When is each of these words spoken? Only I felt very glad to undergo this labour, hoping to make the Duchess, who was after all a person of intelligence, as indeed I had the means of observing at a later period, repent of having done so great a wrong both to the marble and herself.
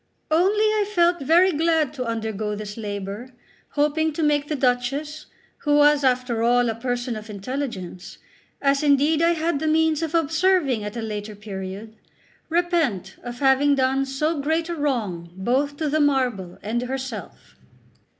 Only 0.31 0.63
I 0.63 0.91
felt 0.95 1.21
very 1.21 1.51
glad 1.51 1.93
to 1.93 2.03
undergo 2.05 2.55
this 2.55 2.75
labour, 2.75 3.33
hoping 3.73 4.11
to 4.13 4.23
make 4.23 4.47
the 4.47 4.55
Duchess, 4.55 5.27
who 5.59 5.75
was 5.77 6.03
after 6.03 6.41
all 6.41 6.71
a 6.71 6.73
person 6.73 7.15
of 7.15 7.29
intelligence, 7.29 8.17
as 8.63 8.81
indeed 8.81 9.21
I 9.21 9.33
had 9.33 9.59
the 9.59 9.67
means 9.67 10.01
of 10.01 10.15
observing 10.15 10.83
at 10.83 10.97
a 10.97 11.03
later 11.03 11.35
period, 11.35 11.97
repent 12.49 13.17
of 13.21 13.37
having 13.41 13.75
done 13.75 14.07
so 14.07 14.39
great 14.41 14.69
a 14.69 14.75
wrong 14.75 15.29
both 15.35 15.77
to 15.77 15.87
the 15.87 15.99
marble 16.01 16.57
and 16.63 16.81
herself. 16.81 17.55